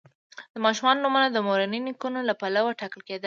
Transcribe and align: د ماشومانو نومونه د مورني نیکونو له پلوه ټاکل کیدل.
د 0.53 0.55
ماشومانو 0.65 1.01
نومونه 1.03 1.27
د 1.31 1.37
مورني 1.47 1.79
نیکونو 1.87 2.19
له 2.29 2.33
پلوه 2.41 2.77
ټاکل 2.79 3.01
کیدل. 3.07 3.19